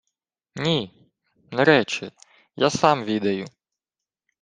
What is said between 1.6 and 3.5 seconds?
рече. Я сам відаю.